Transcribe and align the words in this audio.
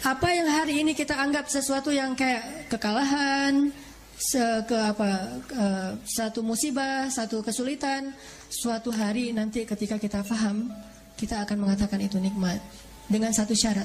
Apa 0.00 0.32
yang 0.32 0.48
hari 0.48 0.80
ini 0.80 0.96
kita 0.96 1.12
anggap 1.12 1.52
sesuatu 1.52 1.92
yang 1.92 2.16
kayak 2.16 2.72
kekalahan, 2.72 3.68
se 4.16 4.40
ke 4.64 4.72
apa 4.72 5.08
uh, 5.52 5.92
satu 6.08 6.40
musibah, 6.40 7.12
satu 7.12 7.44
kesulitan, 7.44 8.16
suatu 8.48 8.88
hari 8.96 9.28
nanti 9.36 9.68
ketika 9.68 10.00
kita 10.00 10.24
faham, 10.24 10.72
kita 11.20 11.44
akan 11.44 11.68
mengatakan 11.68 12.00
itu 12.00 12.16
nikmat 12.16 12.64
dengan 13.12 13.28
satu 13.36 13.52
syarat. 13.52 13.84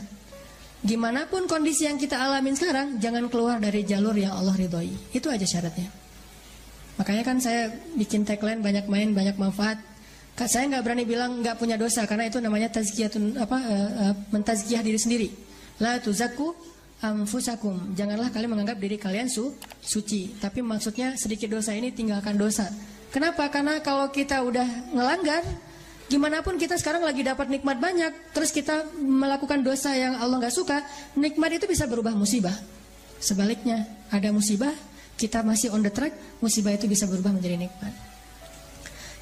Gimana 0.87 1.27
pun 1.27 1.51
kondisi 1.51 1.83
yang 1.83 1.99
kita 1.99 2.15
alamin 2.15 2.55
sekarang, 2.55 2.95
jangan 2.95 3.27
keluar 3.27 3.59
dari 3.59 3.83
jalur 3.83 4.15
yang 4.15 4.39
Allah 4.39 4.55
ridhoi. 4.55 5.11
Itu 5.11 5.27
aja 5.27 5.43
syaratnya. 5.43 5.91
Makanya 6.95 7.27
kan 7.27 7.43
saya 7.43 7.75
bikin 7.99 8.23
tagline 8.23 8.63
banyak 8.63 8.87
main, 8.87 9.11
banyak 9.11 9.35
manfaat. 9.35 9.83
Saya 10.35 10.63
nggak 10.71 10.83
berani 10.83 11.03
bilang 11.03 11.43
nggak 11.43 11.59
punya 11.59 11.75
dosa 11.75 12.07
karena 12.07 12.31
itu 12.31 12.39
namanya 12.39 12.71
tazkiyatun 12.71 13.35
apa 13.35 13.57
uh, 13.59 13.91
uh, 13.99 14.13
mentazkiyah 14.31 14.79
diri 14.79 14.99
sendiri. 14.99 15.44
La 15.83 15.99
tuzaku 15.99 16.55
amfusakum. 17.03 17.95
Janganlah 17.97 18.31
kalian 18.31 18.55
menganggap 18.55 18.79
diri 18.79 18.95
kalian 18.95 19.27
su 19.27 19.51
suci. 19.83 20.39
Tapi 20.39 20.63
maksudnya 20.63 21.19
sedikit 21.19 21.51
dosa 21.51 21.75
ini 21.75 21.91
tinggalkan 21.91 22.39
dosa. 22.39 22.67
Kenapa? 23.11 23.47
Karena 23.47 23.79
kalau 23.79 24.11
kita 24.11 24.43
udah 24.43 24.91
ngelanggar, 24.91 25.43
gimana 26.11 26.43
pun 26.43 26.59
kita 26.59 26.75
sekarang 26.75 27.03
lagi 27.03 27.23
dapat 27.23 27.47
nikmat 27.47 27.79
banyak, 27.79 28.11
terus 28.35 28.51
kita 28.51 28.91
melakukan 28.99 29.63
dosa 29.63 29.95
yang 29.95 30.19
Allah 30.19 30.43
nggak 30.43 30.51
suka, 30.51 30.83
nikmat 31.15 31.55
itu 31.55 31.65
bisa 31.65 31.87
berubah 31.87 32.11
musibah. 32.11 32.55
Sebaliknya, 33.23 33.87
ada 34.11 34.35
musibah, 34.35 34.75
kita 35.15 35.47
masih 35.47 35.71
on 35.71 35.79
the 35.79 35.91
track, 35.91 36.11
musibah 36.43 36.75
itu 36.75 36.91
bisa 36.91 37.07
berubah 37.07 37.31
menjadi 37.31 37.55
nikmat. 37.55 37.95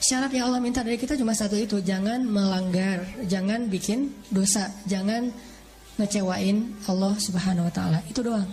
Syarat 0.02 0.34
yang 0.34 0.50
Allah 0.52 0.60
minta 0.60 0.82
dari 0.82 0.98
kita 0.98 1.14
cuma 1.14 1.38
satu 1.38 1.54
itu, 1.54 1.78
jangan 1.80 2.26
melanggar, 2.26 3.06
jangan 3.30 3.70
bikin 3.70 4.10
dosa, 4.34 4.74
jangan 4.90 5.30
ngecewain 5.98 6.74
Allah 6.90 7.14
Subhanahu 7.18 7.70
wa 7.70 7.74
taala. 7.74 8.00
Itu 8.10 8.26
doang. 8.26 8.50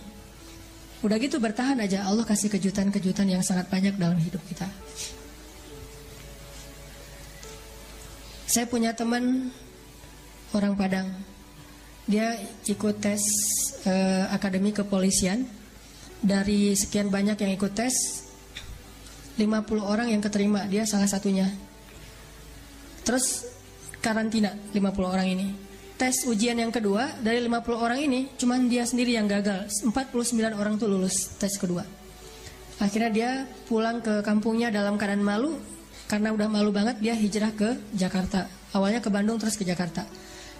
Udah 1.01 1.17
gitu 1.17 1.41
bertahan 1.41 1.81
aja 1.81 2.05
Allah 2.05 2.29
kasih 2.29 2.53
kejutan-kejutan 2.53 3.25
yang 3.25 3.41
sangat 3.41 3.73
banyak 3.73 3.97
dalam 3.97 4.21
hidup 4.21 4.41
kita. 4.45 4.69
Saya 8.45 8.67
punya 8.69 8.93
teman 8.93 9.49
orang 10.53 10.75
Padang. 10.77 11.09
Dia 12.11 12.35
ikut 12.67 12.99
tes 12.99 13.23
uh, 13.87 14.29
akademi 14.35 14.75
kepolisian. 14.75 15.47
Dari 16.21 16.77
sekian 16.77 17.09
banyak 17.09 17.41
yang 17.41 17.57
ikut 17.57 17.73
tes, 17.73 17.97
50 19.41 19.41
orang 19.81 20.13
yang 20.13 20.21
keterima, 20.21 20.69
dia 20.69 20.85
salah 20.85 21.09
satunya. 21.09 21.49
Terus 23.09 23.49
karantina 24.05 24.53
50 24.77 25.01
orang 25.01 25.29
ini 25.33 25.70
tes 26.01 26.25
ujian 26.25 26.57
yang 26.57 26.73
kedua 26.73 27.13
dari 27.21 27.45
50 27.45 27.77
orang 27.77 28.01
ini 28.01 28.33
cuman 28.41 28.73
dia 28.73 28.89
sendiri 28.89 29.21
yang 29.21 29.29
gagal. 29.29 29.69
49 29.85 30.33
orang 30.57 30.81
tuh 30.81 30.89
lulus 30.89 31.37
tes 31.37 31.53
kedua. 31.61 31.85
Akhirnya 32.81 33.11
dia 33.13 33.31
pulang 33.69 34.01
ke 34.01 34.25
kampungnya 34.25 34.73
dalam 34.73 34.97
keadaan 34.97 35.21
malu. 35.21 35.61
Karena 36.09 36.33
udah 36.33 36.49
malu 36.49 36.73
banget 36.73 37.05
dia 37.05 37.13
hijrah 37.13 37.53
ke 37.53 37.77
Jakarta. 37.93 38.49
Awalnya 38.73 39.05
ke 39.05 39.13
Bandung 39.13 39.37
terus 39.37 39.61
ke 39.61 39.63
Jakarta. 39.69 40.09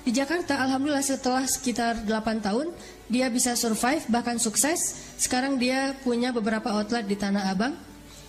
Di 0.05 0.13
Jakarta 0.13 0.61
alhamdulillah 0.61 1.03
setelah 1.03 1.49
sekitar 1.49 2.05
8 2.05 2.45
tahun 2.45 2.69
dia 3.09 3.33
bisa 3.33 3.57
survive 3.57 4.05
bahkan 4.13 4.37
sukses. 4.37 4.93
Sekarang 5.17 5.57
dia 5.57 5.97
punya 6.05 6.37
beberapa 6.37 6.69
outlet 6.69 7.09
di 7.09 7.17
Tanah 7.17 7.49
Abang 7.49 7.73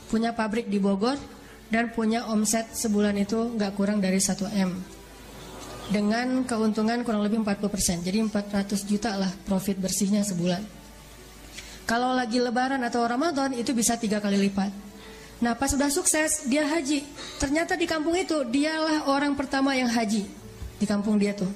punya 0.08 0.32
pabrik 0.32 0.72
di 0.72 0.80
Bogor 0.80 1.20
dan 1.68 1.92
punya 1.92 2.24
omset 2.32 2.72
sebulan 2.72 3.20
itu 3.20 3.60
nggak 3.60 3.76
kurang 3.76 4.00
dari 4.00 4.20
1 4.20 4.48
M 4.56 5.01
dengan 5.90 6.46
keuntungan 6.46 7.02
kurang 7.02 7.26
lebih 7.26 7.42
40%. 7.42 8.06
Jadi 8.06 8.18
400 8.22 8.86
juta 8.86 9.18
lah 9.18 9.32
profit 9.48 9.80
bersihnya 9.82 10.22
sebulan. 10.22 10.62
Kalau 11.90 12.14
lagi 12.14 12.38
lebaran 12.38 12.80
atau 12.86 13.04
Ramadan 13.04 13.52
itu 13.58 13.74
bisa 13.74 13.98
tiga 13.98 14.22
kali 14.22 14.38
lipat. 14.38 14.70
Nah 15.42 15.58
pas 15.58 15.74
sudah 15.74 15.90
sukses 15.90 16.46
dia 16.46 16.64
haji. 16.64 17.02
Ternyata 17.42 17.74
di 17.74 17.90
kampung 17.90 18.14
itu 18.14 18.46
dialah 18.46 19.10
orang 19.10 19.34
pertama 19.34 19.74
yang 19.74 19.90
haji. 19.90 20.30
Di 20.78 20.86
kampung 20.86 21.18
dia 21.18 21.34
tuh. 21.34 21.50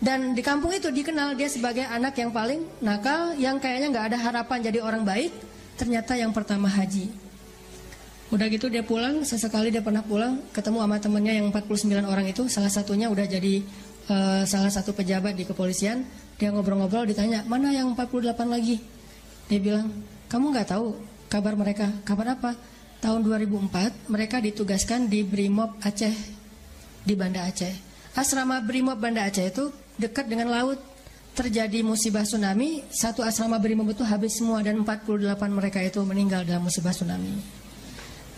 Dan 0.00 0.32
di 0.32 0.42
kampung 0.42 0.72
itu 0.72 0.88
dikenal 0.88 1.36
dia 1.36 1.46
sebagai 1.46 1.84
anak 1.84 2.16
yang 2.16 2.32
paling 2.32 2.64
nakal, 2.80 3.36
yang 3.36 3.60
kayaknya 3.60 3.92
nggak 3.92 4.06
ada 4.10 4.18
harapan 4.18 4.58
jadi 4.64 4.78
orang 4.82 5.04
baik. 5.06 5.30
Ternyata 5.76 6.18
yang 6.18 6.34
pertama 6.34 6.66
haji. 6.66 7.29
Udah 8.30 8.46
gitu 8.46 8.70
dia 8.70 8.86
pulang, 8.86 9.26
sesekali 9.26 9.74
dia 9.74 9.82
pernah 9.82 10.06
pulang 10.06 10.38
ketemu 10.54 10.86
sama 10.86 10.96
temennya 11.02 11.34
yang 11.42 11.50
49 11.50 12.06
orang 12.06 12.26
itu, 12.30 12.46
salah 12.46 12.70
satunya 12.70 13.10
udah 13.10 13.26
jadi 13.26 13.58
uh, 14.06 14.42
salah 14.46 14.70
satu 14.70 14.94
pejabat 14.94 15.34
di 15.34 15.42
kepolisian. 15.42 16.06
Dia 16.38 16.54
ngobrol-ngobrol 16.54 17.10
ditanya, 17.10 17.42
"Mana 17.50 17.74
yang 17.74 17.90
48 17.90 18.46
lagi?" 18.46 18.78
Dia 19.50 19.58
bilang, 19.58 19.90
"Kamu 20.30 20.54
nggak 20.54 20.68
tahu 20.70 20.94
kabar 21.26 21.58
mereka? 21.58 21.90
Kabar 22.06 22.38
apa?" 22.38 22.54
Tahun 23.02 23.18
2004 23.26 24.12
mereka 24.12 24.38
ditugaskan 24.38 25.10
di 25.10 25.26
Brimob 25.26 25.82
Aceh 25.82 26.14
di 27.02 27.14
Banda 27.18 27.50
Aceh. 27.50 27.74
Asrama 28.14 28.62
Brimob 28.62 29.00
Banda 29.00 29.26
Aceh 29.26 29.50
itu 29.50 29.74
dekat 29.98 30.30
dengan 30.30 30.54
laut. 30.54 30.78
Terjadi 31.30 31.86
musibah 31.86 32.26
tsunami, 32.26 32.82
satu 32.90 33.22
asrama 33.22 33.56
Brimob 33.62 33.86
itu 33.90 34.02
habis 34.02 34.34
semua 34.38 34.60
dan 34.66 34.82
48 34.82 35.38
mereka 35.50 35.78
itu 35.78 36.02
meninggal 36.02 36.42
dalam 36.42 36.66
musibah 36.66 36.90
tsunami. 36.90 37.59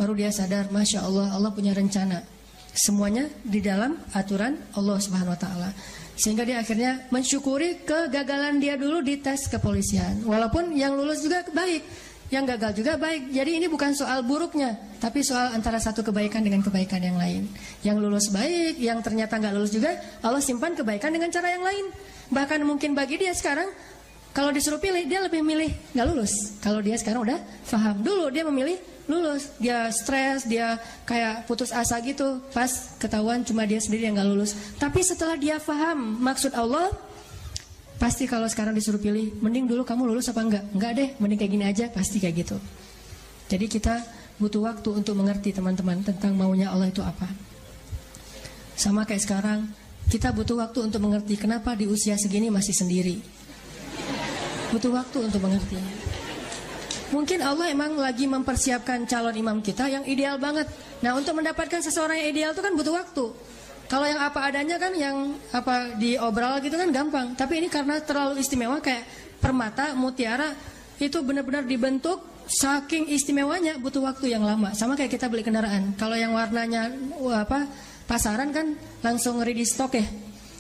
Baru 0.01 0.17
dia 0.17 0.33
sadar, 0.33 0.73
Masya 0.73 1.05
Allah, 1.05 1.33
Allah 1.33 1.51
punya 1.53 1.77
rencana. 1.77 2.25
Semuanya 2.73 3.29
di 3.45 3.61
dalam 3.61 4.01
aturan 4.17 4.57
Allah 4.73 4.97
Subhanahu 4.97 5.37
Wa 5.37 5.41
Taala. 5.41 5.71
Sehingga 6.17 6.45
dia 6.45 6.61
akhirnya 6.61 7.09
mensyukuri 7.13 7.85
kegagalan 7.85 8.61
dia 8.61 8.81
dulu 8.81 9.05
di 9.05 9.21
tes 9.21 9.45
kepolisian. 9.49 10.25
Walaupun 10.25 10.73
yang 10.73 10.97
lulus 10.97 11.21
juga 11.21 11.45
baik, 11.53 11.85
yang 12.33 12.49
gagal 12.49 12.81
juga 12.81 12.97
baik. 12.97 13.29
Jadi 13.29 13.61
ini 13.61 13.67
bukan 13.69 13.93
soal 13.93 14.25
buruknya, 14.25 14.73
tapi 14.97 15.21
soal 15.21 15.53
antara 15.53 15.77
satu 15.77 16.01
kebaikan 16.01 16.41
dengan 16.41 16.65
kebaikan 16.65 17.05
yang 17.05 17.21
lain. 17.21 17.45
Yang 17.85 17.97
lulus 18.01 18.27
baik, 18.33 18.81
yang 18.81 19.05
ternyata 19.05 19.37
nggak 19.37 19.53
lulus 19.53 19.77
juga, 19.77 19.93
Allah 20.25 20.41
simpan 20.41 20.73
kebaikan 20.73 21.13
dengan 21.13 21.29
cara 21.29 21.53
yang 21.53 21.61
lain. 21.61 21.93
Bahkan 22.33 22.65
mungkin 22.65 22.97
bagi 22.97 23.21
dia 23.21 23.37
sekarang 23.37 23.69
kalau 24.33 24.49
disuruh 24.49 24.81
pilih, 24.81 25.05
dia 25.05 25.21
lebih 25.21 25.45
milih 25.45 25.69
nggak 25.93 26.07
lulus. 26.09 26.57
Kalau 26.65 26.81
dia 26.81 26.97
sekarang 26.97 27.29
udah 27.29 27.39
paham. 27.69 28.01
Dulu 28.01 28.33
dia 28.33 28.49
memilih 28.49 28.81
lulus. 29.05 29.53
Dia 29.61 29.93
stres, 29.93 30.49
dia 30.49 30.81
kayak 31.05 31.45
putus 31.45 31.69
asa 31.69 32.01
gitu. 32.01 32.41
Pas 32.57 32.97
ketahuan 32.97 33.45
cuma 33.45 33.69
dia 33.69 33.77
sendiri 33.77 34.09
yang 34.09 34.17
gak 34.17 34.29
lulus. 34.33 34.57
Tapi 34.81 35.05
setelah 35.05 35.37
dia 35.37 35.61
paham 35.61 36.17
maksud 36.17 36.57
Allah, 36.57 36.89
pasti 38.01 38.25
kalau 38.25 38.49
sekarang 38.49 38.73
disuruh 38.73 38.99
pilih, 38.99 39.37
mending 39.45 39.69
dulu 39.69 39.85
kamu 39.85 40.09
lulus 40.09 40.33
apa 40.33 40.41
enggak? 40.41 40.65
Enggak 40.73 40.93
deh, 40.97 41.09
mending 41.21 41.39
kayak 41.39 41.53
gini 41.53 41.65
aja, 41.69 41.85
pasti 41.93 42.17
kayak 42.17 42.35
gitu. 42.47 42.57
Jadi 43.53 43.69
kita 43.69 44.01
butuh 44.41 44.65
waktu 44.65 44.89
untuk 44.97 45.13
mengerti 45.13 45.53
teman-teman 45.53 46.01
tentang 46.01 46.33
maunya 46.33 46.73
Allah 46.73 46.89
itu 46.89 47.05
apa. 47.05 47.29
Sama 48.73 49.05
kayak 49.05 49.23
sekarang, 49.23 49.69
kita 50.09 50.33
butuh 50.33 50.57
waktu 50.57 50.89
untuk 50.89 51.05
mengerti 51.05 51.37
kenapa 51.37 51.77
di 51.77 51.85
usia 51.85 52.17
segini 52.17 52.49
masih 52.49 52.73
sendiri. 52.73 53.21
Butuh 54.73 54.91
waktu 54.91 55.19
untuk 55.29 55.45
mengerti. 55.45 55.77
Mungkin 57.13 57.45
Allah 57.45 57.69
emang 57.69 57.93
lagi 58.01 58.25
mempersiapkan 58.25 59.05
calon 59.05 59.37
imam 59.37 59.61
kita 59.61 59.85
yang 59.85 60.01
ideal 60.09 60.41
banget. 60.41 60.65
Nah 61.05 61.13
untuk 61.13 61.37
mendapatkan 61.37 61.85
seseorang 61.85 62.17
yang 62.17 62.29
ideal 62.33 62.51
itu 62.57 62.65
kan 62.65 62.73
butuh 62.73 62.97
waktu. 62.97 63.25
Kalau 63.85 64.09
yang 64.09 64.25
apa 64.25 64.49
adanya 64.49 64.81
kan 64.81 64.97
yang 64.97 65.37
apa 65.53 65.93
diobral 66.01 66.57
gitu 66.65 66.81
kan 66.81 66.89
gampang. 66.89 67.37
Tapi 67.37 67.61
ini 67.61 67.69
karena 67.69 68.01
terlalu 68.01 68.41
istimewa 68.41 68.81
kayak 68.81 69.05
permata, 69.37 69.93
mutiara 69.93 70.57
itu 70.97 71.21
benar-benar 71.21 71.69
dibentuk 71.69 72.33
saking 72.49 73.13
istimewanya 73.13 73.77
butuh 73.77 74.01
waktu 74.09 74.33
yang 74.33 74.41
lama. 74.41 74.73
Sama 74.73 74.97
kayak 74.97 75.13
kita 75.13 75.29
beli 75.29 75.45
kendaraan. 75.45 75.93
Kalau 76.01 76.17
yang 76.17 76.33
warnanya 76.33 76.89
apa 77.37 77.69
pasaran 78.09 78.57
kan 78.57 78.73
langsung 79.05 79.37
ready 79.45 79.69
stock 79.69 79.93
ya. 79.93 80.09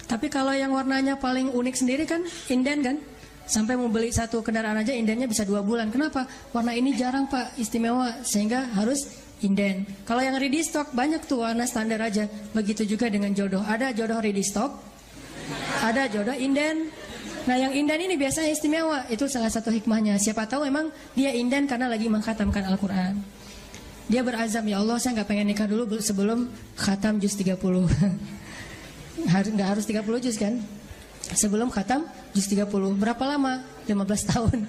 Tapi 0.05 0.29
kalau 0.29 0.53
yang 0.53 0.76
warnanya 0.76 1.17
paling 1.17 1.49
unik 1.49 1.75
sendiri 1.81 2.05
kan 2.05 2.20
inden 2.53 2.85
kan 2.85 2.97
Sampai 3.43 3.75
mau 3.75 3.91
beli 3.91 4.15
satu 4.15 4.41
kendaraan 4.41 4.79
aja 4.79 4.94
indennya 4.94 5.27
bisa 5.27 5.43
dua 5.43 5.61
bulan. 5.61 5.91
Kenapa? 5.91 6.25
Warna 6.55 6.73
ini 6.73 6.94
jarang 6.94 7.27
pak, 7.27 7.59
istimewa 7.59 8.23
sehingga 8.23 8.71
harus 8.79 9.11
inden. 9.43 9.85
Kalau 10.06 10.23
yang 10.23 10.39
ready 10.39 10.62
stock 10.62 10.94
banyak 10.94 11.27
tuh 11.27 11.43
warna 11.43 11.67
standar 11.67 11.99
aja. 12.00 12.31
Begitu 12.55 12.87
juga 12.87 13.11
dengan 13.11 13.35
jodoh. 13.35 13.61
Ada 13.61 13.91
jodoh 13.93 14.23
ready 14.23 14.47
stock, 14.47 14.79
ada 15.83 16.06
jodoh 16.06 16.35
inden. 16.39 16.89
Nah 17.43 17.59
yang 17.59 17.75
inden 17.75 18.06
ini 18.06 18.15
biasanya 18.15 18.55
istimewa. 18.55 19.05
Itu 19.11 19.27
salah 19.27 19.50
satu 19.50 19.75
hikmahnya. 19.75 20.15
Siapa 20.23 20.47
tahu 20.47 20.62
emang 20.62 20.94
dia 21.19 21.35
inden 21.35 21.67
karena 21.67 21.91
lagi 21.91 22.06
mengkhatamkan 22.06 22.62
Al-Quran. 22.71 23.19
Dia 24.06 24.23
berazam, 24.23 24.67
ya 24.67 24.83
Allah 24.83 24.99
saya 24.99 25.23
nggak 25.23 25.29
pengen 25.31 25.47
nikah 25.50 25.67
dulu 25.67 25.87
sebelum 25.99 26.50
khatam 26.79 27.19
juz 27.23 27.35
30. 27.39 27.59
Harus 29.33 29.50
nggak 29.55 29.69
harus 29.77 29.85
30 29.87 30.25
juz 30.25 30.37
kan? 30.41 30.59
Sebelum 31.32 31.73
khatam 31.73 32.05
juz 32.37 32.46
30. 32.49 32.69
Berapa 33.00 33.25
lama? 33.25 33.64
15 33.88 34.31
tahun. 34.32 34.58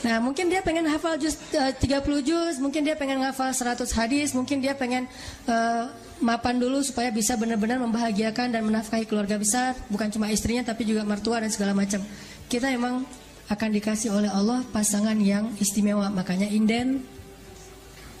Nah 0.00 0.16
mungkin 0.16 0.48
dia 0.48 0.64
pengen 0.64 0.88
hafal 0.88 1.20
juz 1.20 1.36
uh, 1.52 1.76
30 1.76 2.24
juz, 2.24 2.56
mungkin 2.56 2.88
dia 2.88 2.96
pengen 2.96 3.20
hafal 3.20 3.52
100 3.52 3.84
hadis, 3.92 4.32
mungkin 4.32 4.64
dia 4.64 4.72
pengen 4.72 5.04
uh, 5.44 5.92
mapan 6.24 6.56
dulu 6.56 6.80
supaya 6.80 7.12
bisa 7.12 7.36
benar-benar 7.36 7.76
membahagiakan 7.84 8.48
dan 8.48 8.64
menafkahi 8.64 9.04
keluarga 9.04 9.36
besar, 9.36 9.76
bukan 9.92 10.08
cuma 10.08 10.32
istrinya 10.32 10.64
tapi 10.64 10.88
juga 10.88 11.04
mertua 11.04 11.44
dan 11.44 11.52
segala 11.52 11.76
macam. 11.76 12.00
Kita 12.48 12.72
emang 12.72 13.04
akan 13.52 13.68
dikasih 13.76 14.08
oleh 14.08 14.32
Allah 14.32 14.64
pasangan 14.72 15.16
yang 15.20 15.52
istimewa, 15.60 16.08
makanya 16.08 16.48
inden 16.48 17.04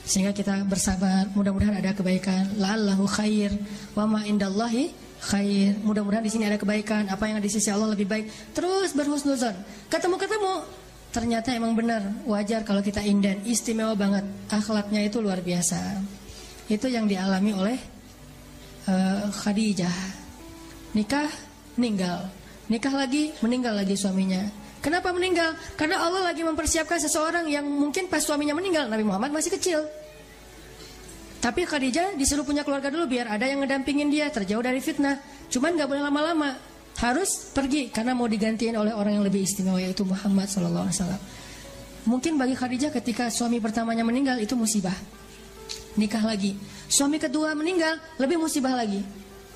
sehingga 0.04 0.36
kita 0.36 0.66
bersabar, 0.68 1.28
mudah-mudahan 1.32 1.80
ada 1.80 1.94
kebaikan. 1.94 2.60
La'allahu 2.60 3.06
khair 3.08 3.54
wa 3.96 4.04
ma 4.04 4.20
indallahi 4.26 4.90
khair. 5.20 5.76
Mudah-mudahan 5.84 6.24
di 6.24 6.32
sini 6.32 6.48
ada 6.48 6.56
kebaikan, 6.56 7.08
apa 7.12 7.28
yang 7.28 7.38
ada 7.38 7.46
di 7.46 7.52
sisi 7.52 7.68
Allah 7.68 7.92
lebih 7.92 8.08
baik. 8.08 8.56
Terus 8.56 8.96
berhusnuzon. 8.96 9.54
Ketemu-ketemu. 9.92 10.54
Ternyata 11.10 11.52
emang 11.52 11.76
benar. 11.76 12.02
Wajar 12.24 12.64
kalau 12.64 12.80
kita 12.80 13.04
inden. 13.04 13.44
Istimewa 13.44 13.92
banget. 13.92 14.24
Akhlaknya 14.48 15.04
itu 15.04 15.20
luar 15.20 15.44
biasa. 15.44 16.00
Itu 16.70 16.86
yang 16.86 17.10
dialami 17.10 17.52
oleh 17.52 17.76
uh, 18.88 19.28
Khadijah. 19.28 19.96
Nikah 20.96 21.28
meninggal. 21.76 22.30
Nikah 22.70 22.94
lagi 22.94 23.34
meninggal 23.42 23.74
lagi 23.76 23.98
suaminya. 23.98 24.46
Kenapa 24.80 25.12
meninggal? 25.12 25.52
Karena 25.76 26.00
Allah 26.00 26.32
lagi 26.32 26.40
mempersiapkan 26.40 26.96
seseorang 26.96 27.44
yang 27.52 27.68
mungkin 27.68 28.08
pas 28.08 28.24
suaminya 28.24 28.56
meninggal 28.56 28.88
Nabi 28.88 29.04
Muhammad 29.04 29.28
masih 29.28 29.52
kecil 29.52 29.84
tapi 31.40 31.64
Khadijah 31.64 32.20
disuruh 32.20 32.44
punya 32.44 32.62
keluarga 32.62 32.92
dulu 32.92 33.08
biar 33.08 33.32
ada 33.32 33.48
yang 33.48 33.64
ngedampingin 33.64 34.12
dia 34.12 34.28
terjauh 34.28 34.60
dari 34.60 34.78
fitnah 34.84 35.16
cuman 35.48 35.72
gak 35.72 35.88
boleh 35.88 36.04
lama-lama 36.04 36.52
harus 37.00 37.48
pergi 37.56 37.88
karena 37.88 38.12
mau 38.12 38.28
digantiin 38.28 38.76
oleh 38.76 38.92
orang 38.92 39.16
yang 39.16 39.24
lebih 39.24 39.40
istimewa 39.40 39.80
yaitu 39.80 40.04
Muhammad 40.04 40.52
Sallallahu 40.52 40.84
Alaihi 40.84 40.98
Wasallam. 41.00 41.22
Mungkin 42.00 42.36
bagi 42.36 42.56
Khadijah 42.56 42.92
ketika 42.92 43.32
suami 43.32 43.56
pertamanya 43.56 44.04
meninggal 44.04 44.36
itu 44.36 44.52
musibah. 44.52 44.94
Nikah 45.96 46.24
lagi. 46.24 46.56
Suami 46.92 47.16
kedua 47.16 47.56
meninggal 47.56 47.96
lebih 48.20 48.36
musibah 48.36 48.76
lagi. 48.76 49.00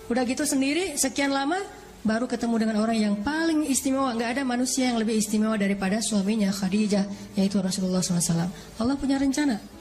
Udah 0.09 0.25
gitu 0.25 0.45
sendiri 0.45 0.97
sekian 0.97 1.33
lama 1.33 1.57
baru 2.05 2.29
ketemu 2.29 2.69
dengan 2.69 2.77
orang 2.81 2.97
yang 2.97 3.15
paling 3.21 3.69
istimewa. 3.69 4.13
Nggak 4.17 4.41
ada 4.41 4.43
manusia 4.45 4.93
yang 4.93 5.01
lebih 5.01 5.17
istimewa 5.21 5.57
daripada 5.61 6.01
suaminya 6.01 6.49
Khadijah 6.49 7.37
yaitu 7.37 7.61
Rasulullah 7.61 8.01
SAW. 8.01 8.49
Allah 8.81 8.97
punya 8.97 9.21
rencana. 9.21 9.74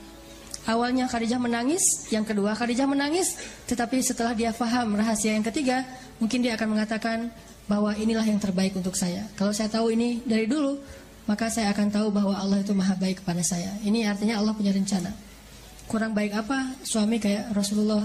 Awalnya 0.64 1.04
Khadijah 1.10 1.36
menangis, 1.36 2.08
yang 2.08 2.24
kedua 2.24 2.56
Khadijah 2.56 2.88
menangis, 2.88 3.36
tetapi 3.68 4.00
setelah 4.00 4.32
dia 4.32 4.48
faham 4.50 4.96
rahasia 4.96 5.36
yang 5.36 5.44
ketiga, 5.44 5.84
mungkin 6.16 6.40
dia 6.40 6.56
akan 6.56 6.72
mengatakan, 6.72 7.28
bahwa 7.64 7.96
inilah 7.96 8.24
yang 8.24 8.40
terbaik 8.40 8.76
untuk 8.76 8.92
saya. 8.92 9.24
Kalau 9.36 9.52
saya 9.52 9.72
tahu 9.72 9.92
ini 9.92 10.20
dari 10.24 10.44
dulu, 10.44 10.76
maka 11.24 11.48
saya 11.48 11.72
akan 11.72 11.88
tahu 11.88 12.12
bahwa 12.12 12.36
Allah 12.36 12.60
itu 12.60 12.76
maha 12.76 12.92
baik 12.96 13.24
kepada 13.24 13.40
saya. 13.40 13.72
Ini 13.80 14.04
artinya 14.04 14.40
Allah 14.40 14.52
punya 14.52 14.72
rencana. 14.72 15.12
Kurang 15.88 16.12
baik 16.12 16.36
apa 16.36 16.76
suami 16.84 17.16
kayak 17.20 17.52
Rasulullah? 17.56 18.04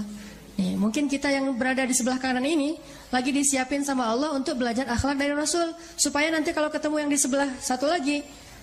Nih, 0.60 0.76
mungkin 0.76 1.08
kita 1.08 1.32
yang 1.32 1.48
berada 1.56 1.84
di 1.88 1.96
sebelah 1.96 2.20
kanan 2.20 2.44
ini 2.44 2.76
lagi 3.08 3.32
disiapin 3.32 3.80
sama 3.80 4.08
Allah 4.08 4.36
untuk 4.36 4.60
belajar 4.60 4.84
akhlak 4.88 5.16
dari 5.16 5.32
Rasul 5.32 5.72
supaya 5.96 6.28
nanti 6.28 6.52
kalau 6.52 6.68
ketemu 6.68 6.96
yang 7.08 7.10
di 7.12 7.18
sebelah 7.20 7.48
satu 7.60 7.88
lagi, 7.88 8.20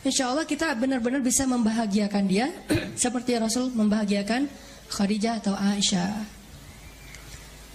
insya 0.07 0.31
Allah 0.31 0.47
kita 0.47 0.71
benar-benar 0.79 1.19
bisa 1.19 1.43
membahagiakan 1.43 2.23
dia 2.25 2.47
seperti 3.03 3.35
Rasul 3.35 3.69
membahagiakan 3.75 4.47
Khadijah 4.87 5.43
atau 5.43 5.53
Aisyah. 5.53 6.23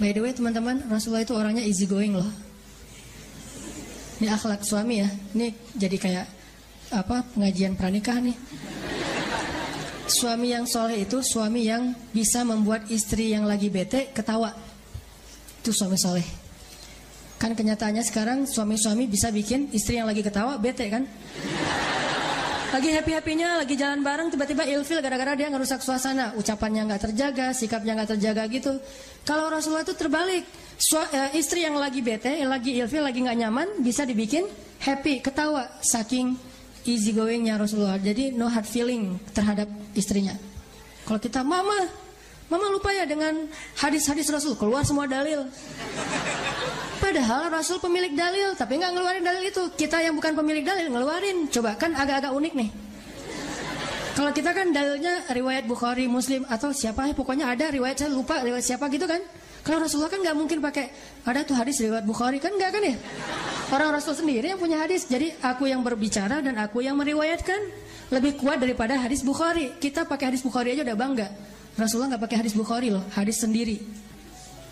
By 0.00 0.16
the 0.16 0.24
way 0.24 0.32
teman-teman, 0.32 0.88
Rasulullah 0.88 1.22
itu 1.22 1.36
orangnya 1.36 1.62
easy 1.62 1.84
going 1.84 2.16
loh. 2.16 2.26
Ini 4.18 4.32
akhlak 4.32 4.64
suami 4.64 5.04
ya. 5.04 5.08
Ini 5.36 5.52
jadi 5.76 5.96
kayak 6.00 6.26
apa 6.96 7.22
pengajian 7.36 7.76
pernikahan 7.76 8.32
nih. 8.32 8.38
Suami 10.18 10.52
yang 10.52 10.66
soleh 10.66 11.06
itu 11.06 11.22
suami 11.22 11.64
yang 11.70 11.94
bisa 12.10 12.42
membuat 12.42 12.90
istri 12.90 13.30
yang 13.32 13.46
lagi 13.46 13.70
bete 13.70 14.10
ketawa. 14.10 14.50
Itu 15.62 15.70
suami 15.70 15.94
soleh. 15.94 16.26
Kan 17.38 17.58
kenyataannya 17.58 18.02
sekarang 18.06 18.46
suami-suami 18.46 19.10
bisa 19.10 19.30
bikin 19.34 19.70
istri 19.74 19.98
yang 19.98 20.06
lagi 20.06 20.22
ketawa 20.22 20.58
bete 20.58 20.86
kan? 20.86 21.02
Lagi 22.72 22.88
happy-happynya, 22.88 23.60
lagi 23.60 23.76
jalan 23.76 24.00
bareng, 24.00 24.32
tiba-tiba 24.32 24.64
ilfil 24.64 25.04
gara-gara 25.04 25.36
dia 25.36 25.52
ngerusak 25.52 25.84
suasana. 25.84 26.32
Ucapannya 26.40 26.88
nggak 26.88 27.04
terjaga, 27.04 27.52
sikapnya 27.52 27.92
nggak 28.00 28.16
terjaga 28.16 28.48
gitu. 28.48 28.80
Kalau 29.28 29.52
Rasulullah 29.52 29.84
itu 29.84 29.92
terbalik. 29.92 30.48
Sua, 30.80 31.04
uh, 31.04 31.36
istri 31.36 31.68
yang 31.68 31.76
lagi 31.76 32.00
bete, 32.00 32.32
yang 32.32 32.48
lagi 32.48 32.72
ilfil, 32.80 33.04
lagi 33.04 33.20
nggak 33.20 33.38
nyaman, 33.44 33.68
bisa 33.84 34.08
dibikin 34.08 34.48
happy, 34.80 35.20
ketawa. 35.20 35.68
Saking 35.84 36.32
easy 36.88 37.12
goingnya 37.12 37.60
Rasulullah. 37.60 38.00
Jadi 38.00 38.32
no 38.32 38.48
hard 38.48 38.64
feeling 38.64 39.20
terhadap 39.36 39.68
istrinya. 39.92 40.32
Kalau 41.04 41.20
kita, 41.20 41.44
mama, 41.44 41.76
mama 42.48 42.72
lupa 42.72 42.88
ya 42.88 43.04
dengan 43.04 43.52
hadis-hadis 43.84 44.32
Rasul. 44.32 44.56
Keluar 44.56 44.80
semua 44.88 45.04
dalil. 45.04 45.44
Padahal 47.12 47.52
Rasul 47.52 47.76
pemilik 47.76 48.16
dalil, 48.16 48.56
tapi 48.56 48.80
nggak 48.80 48.88
ngeluarin 48.96 49.20
dalil 49.20 49.44
itu. 49.44 49.68
Kita 49.76 50.00
yang 50.00 50.16
bukan 50.16 50.32
pemilik 50.32 50.64
dalil 50.64 50.88
ngeluarin. 50.88 51.44
Coba 51.52 51.76
kan 51.76 51.92
agak-agak 51.92 52.32
unik 52.32 52.52
nih. 52.56 52.72
Kalau 54.16 54.32
kita 54.32 54.56
kan 54.56 54.72
dalilnya 54.72 55.28
riwayat 55.28 55.68
Bukhari, 55.68 56.08
Muslim 56.08 56.48
atau 56.48 56.72
siapa 56.72 57.04
ya 57.04 57.12
pokoknya 57.12 57.52
ada 57.52 57.68
riwayat 57.68 58.00
saya 58.00 58.16
lupa 58.16 58.40
riwayat 58.40 58.64
siapa 58.64 58.88
gitu 58.88 59.04
kan. 59.04 59.20
Kalau 59.60 59.84
Rasulullah 59.84 60.08
kan 60.08 60.24
nggak 60.24 60.36
mungkin 60.40 60.64
pakai 60.64 60.88
ada 61.28 61.44
tuh 61.44 61.52
hadis 61.52 61.84
riwayat 61.84 62.08
Bukhari 62.08 62.40
kan 62.40 62.56
nggak 62.56 62.70
kan 62.72 62.80
ya? 62.80 62.96
Orang 63.68 63.92
Rasul 63.92 64.16
sendiri 64.16 64.48
yang 64.48 64.56
punya 64.56 64.80
hadis. 64.80 65.04
Jadi 65.04 65.36
aku 65.44 65.68
yang 65.68 65.84
berbicara 65.84 66.40
dan 66.40 66.56
aku 66.64 66.80
yang 66.80 66.96
meriwayatkan 66.96 67.60
lebih 68.08 68.40
kuat 68.40 68.56
daripada 68.56 68.96
hadis 68.96 69.20
Bukhari. 69.20 69.76
Kita 69.76 70.08
pakai 70.08 70.32
hadis 70.32 70.40
Bukhari 70.40 70.72
aja 70.72 70.80
udah 70.80 70.96
bangga. 70.96 71.28
Rasulullah 71.76 72.16
nggak 72.16 72.24
pakai 72.24 72.36
hadis 72.40 72.56
Bukhari 72.56 72.88
loh, 72.88 73.04
hadis 73.12 73.36
sendiri. 73.36 73.84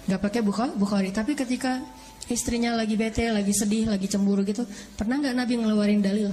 Nggak 0.09 0.21
pakai 0.25 0.41
Bukhari. 0.73 1.13
Tapi 1.13 1.37
ketika 1.37 2.01
istrinya 2.35 2.75
lagi 2.79 2.95
bete, 2.95 3.27
lagi 3.29 3.51
sedih, 3.51 3.91
lagi 3.91 4.07
cemburu 4.07 4.47
gitu, 4.47 4.65
pernah 4.95 5.19
nggak 5.19 5.35
Nabi 5.35 5.53
ngeluarin 5.59 6.01
dalil? 6.01 6.31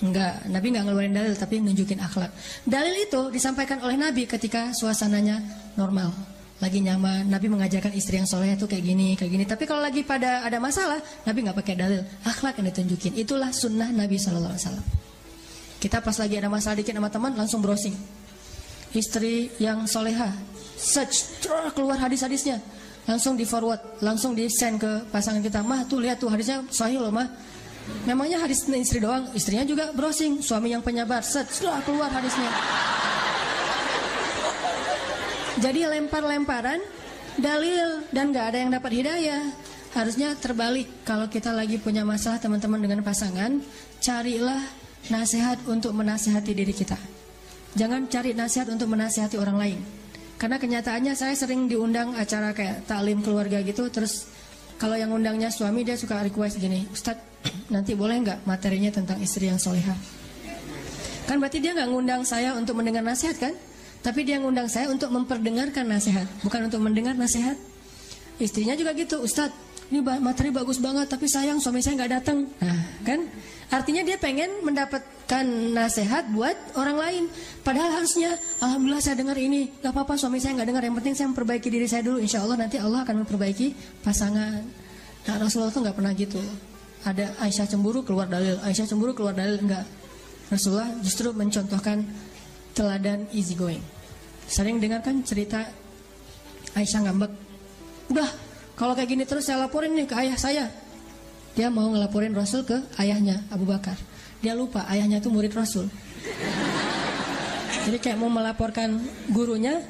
Enggak, 0.00 0.48
Nabi 0.48 0.66
nggak 0.72 0.84
ngeluarin 0.88 1.12
dalil 1.12 1.34
tapi 1.36 1.60
nunjukin 1.60 2.00
akhlak. 2.00 2.32
Dalil 2.64 3.04
itu 3.04 3.28
disampaikan 3.28 3.84
oleh 3.84 4.00
Nabi 4.00 4.24
ketika 4.24 4.72
suasananya 4.72 5.44
normal, 5.76 6.08
lagi 6.56 6.80
nyaman. 6.80 7.28
Nabi 7.28 7.52
mengajarkan 7.52 7.92
istri 7.92 8.16
yang 8.16 8.24
soleh 8.24 8.56
itu 8.56 8.64
kayak 8.64 8.80
gini, 8.80 9.12
kayak 9.20 9.28
gini. 9.28 9.44
Tapi 9.44 9.68
kalau 9.68 9.84
lagi 9.84 10.00
pada 10.00 10.40
ada 10.40 10.56
masalah, 10.56 11.04
Nabi 11.28 11.38
nggak 11.44 11.56
pakai 11.60 11.74
dalil, 11.76 12.00
akhlak 12.24 12.56
yang 12.64 12.72
ditunjukin. 12.72 13.12
Itulah 13.20 13.52
sunnah 13.52 13.92
Nabi 13.92 14.16
Shallallahu 14.16 14.56
Alaihi 14.56 14.64
Wasallam. 14.64 14.86
Kita 15.80 16.00
pas 16.00 16.16
lagi 16.16 16.34
ada 16.40 16.48
masalah 16.48 16.80
dikit 16.80 16.96
sama 16.96 17.12
teman, 17.12 17.32
langsung 17.36 17.60
browsing. 17.60 17.96
Istri 18.96 19.60
yang 19.60 19.84
soleha, 19.84 20.32
search, 20.80 21.44
keluar 21.76 22.00
hadis-hadisnya 22.00 22.79
langsung 23.08 23.34
di 23.38 23.44
forward, 23.48 24.02
langsung 24.04 24.32
di 24.36 24.48
send 24.50 24.80
ke 24.80 24.92
pasangan 25.08 25.40
kita. 25.40 25.64
Mah 25.64 25.84
tuh 25.88 26.00
lihat 26.00 26.20
tuh 26.20 26.28
hadisnya 26.28 26.64
sahih 26.68 27.00
loh 27.00 27.12
mah. 27.12 27.28
Memangnya 28.06 28.38
hadis 28.40 28.64
istri 28.70 29.02
doang, 29.02 29.28
istrinya 29.34 29.64
juga 29.66 29.90
browsing. 29.90 30.44
Suami 30.44 30.70
yang 30.70 30.84
penyabar, 30.84 31.24
set, 31.24 31.48
setelah 31.50 31.82
keluar 31.82 32.12
hadisnya. 32.12 32.50
Jadi 35.60 35.80
lempar-lemparan 35.84 36.80
dalil 37.36 38.08
dan 38.14 38.32
gak 38.32 38.54
ada 38.54 38.58
yang 38.64 38.72
dapat 38.72 38.90
hidayah. 39.04 39.42
Harusnya 39.90 40.38
terbalik 40.38 41.02
kalau 41.02 41.26
kita 41.26 41.50
lagi 41.50 41.76
punya 41.82 42.06
masalah 42.06 42.38
teman-teman 42.38 42.78
dengan 42.78 43.00
pasangan, 43.02 43.58
carilah 43.98 44.62
nasihat 45.10 45.58
untuk 45.66 45.90
menasehati 45.92 46.54
diri 46.54 46.70
kita. 46.70 46.96
Jangan 47.74 48.06
cari 48.06 48.32
nasihat 48.32 48.70
untuk 48.70 48.86
menasehati 48.86 49.36
orang 49.36 49.58
lain. 49.58 49.99
Karena 50.40 50.56
kenyataannya 50.56 51.12
saya 51.12 51.36
sering 51.36 51.68
diundang 51.68 52.16
acara 52.16 52.56
kayak 52.56 52.88
taklim 52.88 53.20
keluarga 53.20 53.60
gitu, 53.60 53.92
terus 53.92 54.24
kalau 54.80 54.96
yang 54.96 55.12
undangnya 55.12 55.52
suami 55.52 55.84
dia 55.84 56.00
suka 56.00 56.16
request 56.24 56.56
gini, 56.56 56.88
Ustadz 56.88 57.20
nanti 57.74 57.92
boleh 57.92 58.24
nggak 58.24 58.48
materinya 58.48 58.88
tentang 58.88 59.20
istri 59.20 59.52
yang 59.52 59.60
soleha? 59.60 59.92
Kan 61.28 61.44
berarti 61.44 61.60
dia 61.60 61.76
nggak 61.76 61.92
ngundang 61.92 62.24
saya 62.24 62.56
untuk 62.56 62.80
mendengar 62.80 63.04
nasihat 63.04 63.36
kan? 63.36 63.52
Tapi 64.00 64.24
dia 64.24 64.40
ngundang 64.40 64.64
saya 64.72 64.88
untuk 64.88 65.12
memperdengarkan 65.12 65.84
nasihat, 65.84 66.24
bukan 66.40 66.72
untuk 66.72 66.80
mendengar 66.80 67.12
nasihat. 67.12 67.60
Istrinya 68.40 68.72
juga 68.72 68.96
gitu, 68.96 69.20
Ustadz 69.20 69.68
ini 69.92 70.00
materi 70.00 70.48
bagus 70.48 70.80
banget, 70.80 71.10
tapi 71.12 71.28
sayang 71.28 71.60
suami 71.60 71.84
saya 71.84 72.00
nggak 72.00 72.12
datang. 72.16 72.48
Nah, 72.64 72.80
kan? 73.04 73.28
Artinya 73.70 74.02
dia 74.02 74.18
pengen 74.18 74.66
mendapatkan 74.66 75.46
nasihat 75.70 76.26
buat 76.34 76.58
orang 76.74 76.98
lain. 76.98 77.24
Padahal 77.62 78.02
harusnya, 78.02 78.34
Alhamdulillah 78.58 78.98
saya 78.98 79.14
dengar 79.14 79.38
ini. 79.38 79.70
Gak 79.78 79.94
apa-apa 79.94 80.18
suami 80.18 80.42
saya 80.42 80.58
nggak 80.58 80.68
dengar. 80.74 80.82
Yang 80.82 80.96
penting 80.98 81.14
saya 81.14 81.26
memperbaiki 81.30 81.68
diri 81.70 81.86
saya 81.86 82.02
dulu. 82.02 82.18
Insya 82.18 82.42
Allah 82.42 82.66
nanti 82.66 82.82
Allah 82.82 83.06
akan 83.06 83.22
memperbaiki 83.22 84.02
pasangan. 84.02 84.62
Nah 85.30 85.36
Rasulullah 85.38 85.70
tuh 85.70 85.86
nggak 85.86 85.96
pernah 85.96 86.12
gitu. 86.18 86.42
Ada 87.06 87.38
Aisyah 87.46 87.70
cemburu 87.70 88.02
keluar 88.02 88.26
dalil. 88.26 88.58
Aisyah 88.58 88.90
cemburu 88.90 89.14
keluar 89.14 89.38
dalil. 89.38 89.62
Enggak. 89.62 89.86
Rasulullah 90.50 90.90
justru 91.06 91.30
mencontohkan 91.30 92.02
teladan 92.74 93.30
easy 93.30 93.54
going. 93.54 93.80
Sering 94.50 94.82
dengarkan 94.82 95.22
cerita 95.22 95.62
Aisyah 96.74 97.06
ngambek. 97.06 97.30
Udah, 98.10 98.26
kalau 98.74 98.98
kayak 98.98 99.14
gini 99.14 99.22
terus 99.22 99.46
saya 99.46 99.62
laporin 99.62 99.94
nih 99.94 100.10
ke 100.10 100.14
ayah 100.18 100.34
saya. 100.34 100.66
Dia 101.54 101.68
mau 101.68 101.90
ngelaporin 101.90 102.32
Rasul 102.34 102.62
ke 102.62 102.78
ayahnya 102.98 103.42
Abu 103.50 103.66
Bakar. 103.66 103.98
Dia 104.40 104.56
lupa 104.56 104.86
ayahnya 104.88 105.20
itu 105.20 105.28
murid 105.28 105.52
Rasul. 105.52 105.90
Jadi 107.84 107.98
kayak 108.00 108.18
mau 108.20 108.30
melaporkan 108.30 109.00
gurunya, 109.32 109.82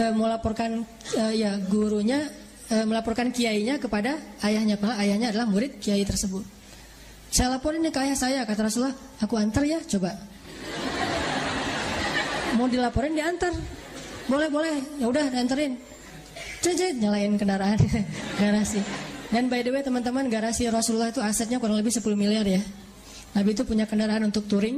eh, 0.00 0.10
mau 0.12 0.28
melaporkan 0.28 0.82
eh, 1.16 1.32
ya 1.40 1.56
gurunya, 1.60 2.28
eh, 2.72 2.84
melaporkan 2.84 3.32
kiainya 3.32 3.78
kepada 3.78 4.18
ayahnya. 4.44 4.76
Padahal 4.76 5.00
ayahnya 5.06 5.28
adalah 5.32 5.46
murid 5.48 5.78
kiai 5.78 6.04
tersebut. 6.04 6.44
Saya 7.32 7.56
laporin 7.56 7.80
ke 7.88 7.96
ayah 7.96 8.16
saya, 8.16 8.40
kata 8.44 8.68
Rasulullah, 8.68 8.92
aku 9.24 9.40
antar 9.40 9.64
ya, 9.64 9.80
coba. 9.80 10.12
Mau 12.60 12.68
dilaporin 12.68 13.16
diantar. 13.16 13.56
Boleh, 14.28 14.52
boleh. 14.52 14.76
Ya 15.00 15.08
udah, 15.08 15.32
diantarin. 15.32 15.80
Cecet, 16.60 17.00
nyalain 17.00 17.32
kendaraan 17.40 17.80
garasi. 18.40 18.84
Dan 19.32 19.48
by 19.48 19.64
the 19.64 19.72
way 19.72 19.80
teman-teman 19.80 20.28
garasi 20.28 20.68
Rasulullah 20.68 21.08
itu 21.08 21.24
asetnya 21.24 21.56
kurang 21.56 21.80
lebih 21.80 21.88
10 21.88 22.04
miliar 22.12 22.44
ya. 22.44 22.60
Nabi 23.32 23.56
itu 23.56 23.64
punya 23.64 23.88
kendaraan 23.88 24.28
untuk 24.28 24.44
touring, 24.44 24.76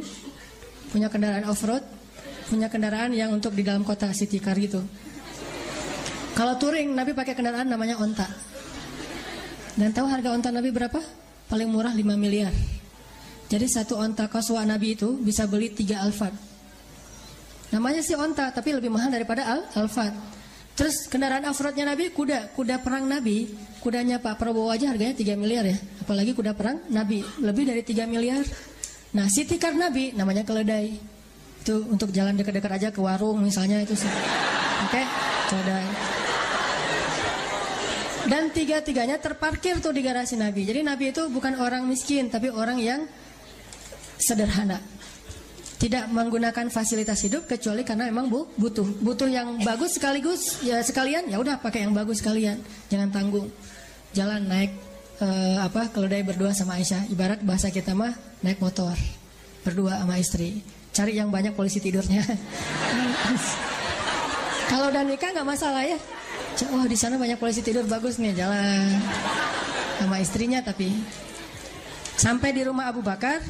punya 0.95 1.11
kendaraan 1.11 1.43
off-road, 1.51 1.83
punya 2.47 2.71
kendaraan 2.71 3.11
yang 3.11 3.35
untuk 3.35 3.51
di 3.51 3.67
dalam 3.67 3.83
kota 3.83 4.15
city 4.15 4.39
car 4.39 4.55
gitu. 4.63 4.79
Kalau 6.39 6.55
touring 6.55 6.95
Nabi 6.95 7.19
pakai 7.19 7.35
kendaraan 7.35 7.67
namanya 7.67 7.99
onta. 7.99 8.31
Dan 9.75 9.91
tahu 9.91 10.07
harga 10.07 10.31
onta 10.31 10.55
Nabi 10.55 10.71
berapa? 10.71 11.03
Paling 11.51 11.67
murah 11.67 11.91
5 11.91 12.15
miliar. 12.15 12.55
Jadi 13.51 13.67
satu 13.67 13.99
onta 13.99 14.31
koswa 14.31 14.63
Nabi 14.63 14.95
itu 14.95 15.19
bisa 15.19 15.51
beli 15.51 15.75
3 15.75 15.99
alfat. 15.99 16.31
Namanya 17.75 18.07
sih 18.07 18.15
onta, 18.15 18.55
tapi 18.55 18.71
lebih 18.71 18.87
mahal 18.87 19.11
daripada 19.11 19.51
al 19.51 19.67
alfat. 19.83 20.15
Terus 20.75 21.07
kendaraan 21.07 21.47
off-roadnya 21.47 21.95
Nabi 21.95 22.11
kuda, 22.11 22.51
kuda 22.59 22.83
perang 22.83 23.07
Nabi, 23.07 23.47
kudanya 23.79 24.19
Pak 24.19 24.35
Prabowo 24.43 24.75
aja 24.75 24.91
harganya 24.91 25.15
3 25.15 25.39
miliar 25.39 25.63
ya. 25.63 25.79
Apalagi 26.03 26.35
kuda 26.35 26.51
perang 26.59 26.83
Nabi, 26.91 27.23
lebih 27.39 27.71
dari 27.71 27.87
3 27.87 28.11
miliar. 28.11 28.43
Nah, 29.15 29.31
city 29.31 29.55
car 29.55 29.79
Nabi 29.79 30.11
namanya 30.19 30.43
keledai. 30.43 30.99
Itu 31.63 31.87
untuk 31.87 32.11
jalan 32.11 32.35
dekat-dekat 32.35 32.73
aja 32.75 32.89
ke 32.91 32.99
warung 32.99 33.39
misalnya 33.39 33.79
itu 33.87 33.95
sih. 33.95 34.11
Oke, 34.11 34.99
okay? 34.99 35.05
keledai. 35.55 35.87
Dan 38.25 38.51
tiga-tiganya 38.51 39.23
terparkir 39.23 39.79
tuh 39.79 39.95
di 39.95 40.03
garasi 40.03 40.35
Nabi. 40.35 40.67
Jadi 40.67 40.83
Nabi 40.83 41.15
itu 41.15 41.31
bukan 41.31 41.55
orang 41.63 41.87
miskin, 41.87 42.27
tapi 42.35 42.51
orang 42.51 42.83
yang 42.83 43.07
sederhana 44.19 44.83
tidak 45.75 46.07
menggunakan 46.07 46.71
fasilitas 46.71 47.19
hidup 47.27 47.51
kecuali 47.51 47.83
karena 47.83 48.07
memang 48.07 48.31
bu, 48.31 48.47
butuh 48.55 48.87
butuh 49.03 49.27
yang 49.27 49.59
bagus 49.67 49.99
sekaligus 49.99 50.63
ya 50.63 50.79
sekalian 50.81 51.27
ya 51.27 51.43
udah 51.43 51.59
pakai 51.59 51.87
yang 51.87 51.95
bagus 51.95 52.23
sekalian. 52.23 52.63
Jangan 52.89 53.11
tanggung. 53.11 53.51
Jalan 54.15 54.47
naik 54.47 54.71
uh, 55.19 55.67
apa 55.67 55.91
keledai 55.91 56.23
berdua 56.23 56.55
sama 56.55 56.79
Aisyah. 56.79 57.11
Ibarat 57.11 57.43
bahasa 57.43 57.75
kita 57.75 57.93
mah 57.93 58.15
naik 58.47 58.63
motor. 58.63 58.95
Berdua 59.67 59.99
sama 59.99 60.15
istri. 60.23 60.63
Cari 60.95 61.19
yang 61.19 61.35
banyak 61.35 61.59
polisi 61.59 61.83
tidurnya. 61.83 62.23
Kalau 64.71 64.95
udah 64.95 65.03
nikah 65.03 65.35
nggak 65.35 65.49
masalah 65.49 65.83
ya. 65.83 65.99
Oh 66.71 66.87
di 66.87 66.95
sana 66.95 67.19
banyak 67.19 67.35
polisi 67.35 67.67
tidur 67.67 67.83
bagus 67.91 68.23
nih 68.23 68.31
jalan. 68.31 68.95
Sama 69.99 70.23
istrinya 70.23 70.63
tapi. 70.63 70.95
Sampai 72.15 72.55
di 72.55 72.63
rumah 72.63 72.95
Abu 72.95 73.03
Bakar 73.03 73.43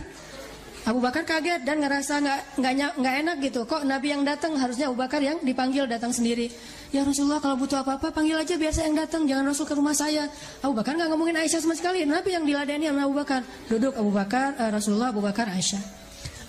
Abu 0.85 1.01
Bakar 1.01 1.25
kaget 1.25 1.65
dan 1.65 1.81
ngerasa 1.81 2.21
nggak 2.21 2.41
nggak 2.61 2.73
nggak 3.01 3.15
enak 3.25 3.37
gitu. 3.41 3.65
Kok 3.65 3.89
Nabi 3.89 4.13
yang 4.13 4.21
datang 4.21 4.53
harusnya 4.61 4.93
Abu 4.93 5.01
Bakar 5.01 5.25
yang 5.25 5.41
dipanggil 5.41 5.89
datang 5.89 6.13
sendiri. 6.13 6.53
Ya 6.93 7.01
Rasulullah 7.09 7.41
kalau 7.41 7.57
butuh 7.57 7.81
apa-apa 7.81 8.13
panggil 8.13 8.37
aja 8.37 8.53
biar 8.61 8.69
saya 8.69 8.93
yang 8.93 9.01
datang. 9.01 9.25
Jangan 9.25 9.49
Rasul 9.49 9.65
ke 9.65 9.73
rumah 9.73 9.97
saya. 9.97 10.29
Abu 10.61 10.77
Bakar 10.77 10.93
nggak 11.01 11.09
ngomongin 11.09 11.41
Aisyah 11.41 11.65
sama 11.65 11.73
sekali. 11.73 12.05
Nabi 12.05 12.37
yang 12.37 12.45
diladeni 12.45 12.93
sama 12.93 13.09
Abu 13.09 13.17
Bakar. 13.17 13.41
Duduk 13.65 13.97
Abu 13.97 14.13
Bakar, 14.13 14.61
uh, 14.61 14.71
Rasulullah, 14.71 15.09
Abu 15.09 15.25
Bakar, 15.25 15.49
Aisyah. 15.49 15.81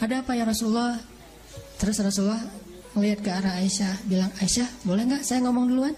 Ada 0.03 0.19
apa 0.19 0.35
ya 0.35 0.43
Rasulullah? 0.43 0.99
Terus 1.79 1.95
Rasulullah 2.03 2.43
melihat 2.99 3.19
ke 3.23 3.31
arah 3.31 3.55
Aisyah, 3.63 4.03
bilang 4.03 4.31
Aisyah 4.43 4.67
boleh 4.83 5.03
nggak 5.07 5.23
saya 5.23 5.39
ngomong 5.47 5.65
duluan? 5.71 5.95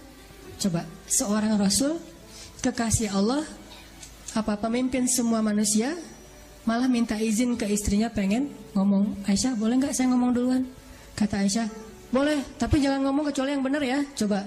Coba 0.62 0.86
seorang 1.10 1.58
Rasul 1.58 1.98
kekasih 2.62 3.14
Allah 3.18 3.42
apa 4.38 4.54
pemimpin 4.62 5.10
semua 5.10 5.42
manusia 5.42 5.98
malah 6.68 6.92
minta 6.92 7.16
izin 7.16 7.56
ke 7.56 7.64
istrinya 7.72 8.12
pengen 8.12 8.52
ngomong 8.76 9.24
Aisyah 9.24 9.56
boleh 9.56 9.80
nggak 9.80 9.96
saya 9.96 10.12
ngomong 10.12 10.36
duluan? 10.36 10.68
Kata 11.16 11.42
Aisyah 11.48 11.68
boleh 12.12 12.44
tapi 12.60 12.84
jangan 12.84 13.08
ngomong 13.08 13.32
kecuali 13.32 13.56
yang 13.56 13.64
benar 13.64 13.82
ya. 13.82 14.04
Coba 14.14 14.44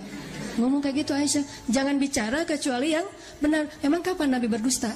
ngomong 0.61 0.85
kayak 0.85 1.03
gitu 1.03 1.13
Aisyah 1.17 1.45
jangan 1.73 1.97
bicara 1.97 2.45
kecuali 2.45 2.93
yang 2.93 3.09
benar. 3.41 3.73
Emang 3.81 4.05
kapan 4.05 4.37
Nabi 4.37 4.47
berdusta? 4.53 4.93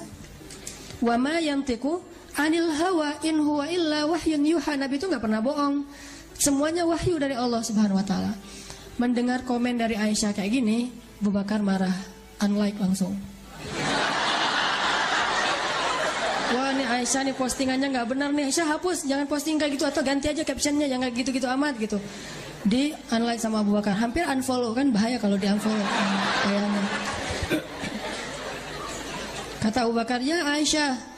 Wama 1.01 1.41
yang 1.41 1.65
tiku 1.65 1.99
anil 2.37 2.69
hawa 2.69 3.17
in 3.25 3.41
huwa 3.41 3.65
illa 3.65 4.05
wahyun 4.05 4.45
yuha. 4.45 4.77
Nabi 4.77 5.01
itu 5.01 5.09
nggak 5.09 5.23
pernah 5.25 5.41
bohong. 5.41 5.81
Semuanya 6.37 6.85
wahyu 6.85 7.17
dari 7.17 7.33
Allah 7.33 7.63
Subhanahu 7.65 7.99
Wa 7.99 8.05
Taala. 8.05 8.31
Mendengar 8.95 9.43
komen 9.43 9.75
dari 9.75 9.99
Aisyah 9.99 10.31
kayak 10.31 10.51
gini 10.55 10.87
Abu 11.19 11.31
Bakar 11.31 11.59
marah 11.59 11.91
unlike 12.43 12.79
langsung 12.79 13.15
Wah 16.55 16.71
nih 16.71 16.84
Aisyah 17.01 17.21
nih 17.27 17.35
postingannya 17.35 17.87
nggak 17.91 18.07
benar 18.07 18.29
nih 18.31 18.47
Aisyah 18.47 18.67
hapus 18.77 19.07
jangan 19.09 19.25
posting 19.27 19.59
kayak 19.59 19.75
gitu 19.75 19.85
atau 19.87 20.01
ganti 20.05 20.31
aja 20.31 20.43
captionnya 20.45 20.87
jangan 20.87 21.09
gitu-gitu 21.11 21.47
amat 21.59 21.73
gitu 21.81 21.97
di 22.65 22.95
unlike 23.13 23.41
sama 23.41 23.61
Abu 23.61 23.77
Bakar 23.77 23.93
hampir 23.99 24.25
unfollow 24.25 24.73
kan 24.73 24.89
bahaya 24.89 25.21
kalau 25.21 25.37
di 25.37 25.45
unfollow 25.45 25.85
kayaknya 26.41 26.81
kata 29.61 29.77
Abu 29.85 29.93
Bakar 29.93 30.19
ya 30.21 30.45
Aisyah 30.45 31.15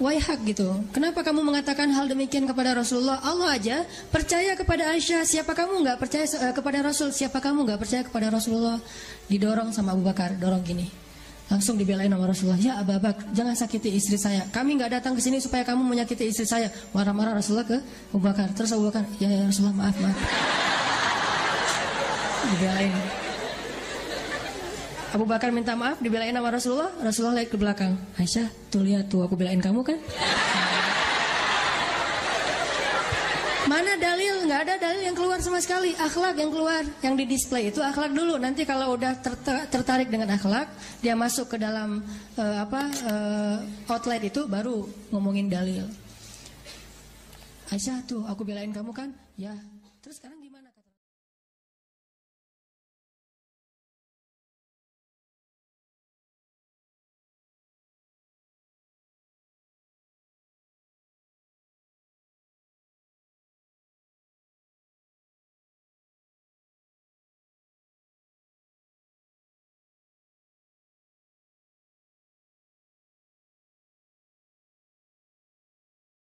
Waihak 0.00 0.48
gitu. 0.48 0.64
Kenapa 0.96 1.20
kamu 1.20 1.44
mengatakan 1.44 1.92
hal 1.92 2.08
demikian 2.08 2.48
kepada 2.48 2.72
Rasulullah? 2.72 3.20
Allah 3.20 3.52
aja 3.52 3.84
percaya 4.08 4.56
kepada 4.56 4.96
Aisyah. 4.96 5.28
Siapa 5.28 5.52
kamu 5.52 5.84
nggak 5.84 6.00
percaya 6.00 6.24
uh, 6.40 6.56
kepada 6.56 6.80
Rasul? 6.80 7.12
Siapa 7.12 7.36
kamu 7.36 7.68
nggak 7.68 7.76
percaya 7.84 8.00
kepada 8.00 8.32
Rasulullah? 8.32 8.80
Didorong 9.28 9.76
sama 9.76 9.92
Abu 9.92 10.00
Bakar, 10.00 10.40
dorong 10.40 10.64
gini. 10.64 11.09
Langsung 11.50 11.74
dibelain 11.74 12.06
sama 12.06 12.30
Rasulullah. 12.30 12.60
Ya 12.62 12.78
Abu 12.78 12.94
Bakar, 12.94 13.26
jangan 13.34 13.58
sakiti 13.58 13.90
istri 13.90 14.14
saya. 14.14 14.46
Kami 14.54 14.78
nggak 14.78 15.02
datang 15.02 15.18
ke 15.18 15.20
sini 15.20 15.42
supaya 15.42 15.66
kamu 15.66 15.82
menyakiti 15.82 16.30
istri 16.30 16.46
saya. 16.46 16.70
Marah-marah 16.94 17.34
Rasulullah 17.34 17.66
ke 17.66 17.78
Abu 18.14 18.22
Bakar. 18.22 18.54
Terus 18.54 18.70
Abu 18.70 18.86
Bakar, 18.86 19.02
ya, 19.18 19.26
ya 19.26 19.42
Rasulullah 19.50 19.74
maaf 19.74 19.96
maaf. 19.98 20.18
Dibelain. 22.54 22.94
Abu 25.10 25.24
Bakar 25.26 25.50
minta 25.50 25.74
maaf, 25.74 25.98
dibelain 25.98 26.30
sama 26.30 26.54
Rasulullah. 26.54 26.90
Rasulullah 27.02 27.42
lihat 27.42 27.50
ke 27.50 27.58
belakang. 27.58 27.98
Aisyah, 28.14 28.46
tuh 28.70 28.86
lihat 28.86 29.10
tuh 29.10 29.26
aku 29.26 29.34
belain 29.34 29.58
kamu 29.58 29.82
kan. 29.82 29.98
Mana 33.70 33.94
dalil? 33.94 34.50
Nggak 34.50 34.60
ada 34.66 34.74
dalil 34.82 35.02
yang 35.06 35.14
keluar 35.14 35.38
sama 35.38 35.62
sekali. 35.62 35.94
Akhlak 35.94 36.34
yang 36.34 36.50
keluar, 36.50 36.82
yang 37.06 37.14
di 37.14 37.22
display 37.22 37.70
itu 37.70 37.78
akhlak 37.78 38.10
dulu. 38.10 38.34
Nanti 38.34 38.66
kalau 38.66 38.98
udah 38.98 39.14
tertarik 39.70 40.10
dengan 40.10 40.34
akhlak, 40.34 40.66
dia 40.98 41.14
masuk 41.14 41.54
ke 41.54 41.56
dalam 41.62 42.02
uh, 42.34 42.56
apa 42.66 42.82
uh, 43.06 43.56
outlet 43.94 44.26
itu 44.26 44.50
baru 44.50 44.90
ngomongin 45.14 45.46
dalil. 45.46 45.86
Aisyah 47.70 48.02
tuh, 48.10 48.26
aku 48.26 48.42
belain 48.42 48.74
kamu 48.74 48.90
kan? 48.90 49.14
Ya. 49.38 49.54
Terus 50.02 50.18
sekarang 50.18 50.39